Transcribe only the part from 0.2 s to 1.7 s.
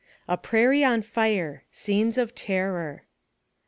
A PRAIRIE ON FIRE